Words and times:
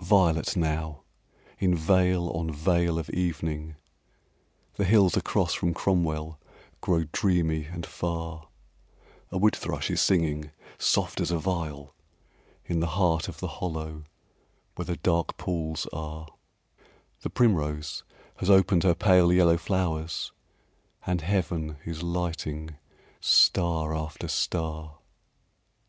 Violet 0.00 0.56
now, 0.56 1.00
in 1.58 1.74
veil 1.74 2.30
on 2.30 2.48
veil 2.52 2.96
of 2.96 3.10
evening 3.10 3.74
The 4.74 4.84
hills 4.84 5.16
across 5.16 5.52
from 5.52 5.74
Cromwell 5.74 6.38
grow 6.80 7.06
dreamy 7.10 7.64
and 7.64 7.84
far; 7.84 8.46
A 9.32 9.36
wood 9.38 9.56
thrush 9.56 9.90
is 9.90 10.00
singing 10.00 10.52
soft 10.78 11.20
as 11.20 11.32
a 11.32 11.38
viol 11.40 11.92
In 12.64 12.78
the 12.78 12.86
heart 12.94 13.26
of 13.26 13.40
the 13.40 13.48
hollow 13.58 14.04
where 14.76 14.86
the 14.86 14.94
dark 14.96 15.36
pools 15.36 15.88
are; 15.92 16.28
The 17.22 17.30
primrose 17.30 18.04
has 18.36 18.48
opened 18.48 18.84
her 18.84 18.94
pale 18.94 19.32
yellow 19.32 19.56
flowers 19.56 20.30
And 21.04 21.20
heaven 21.20 21.78
is 21.84 22.00
lighting 22.00 22.76
star 23.20 23.92
after 23.92 24.28
star. 24.28 24.98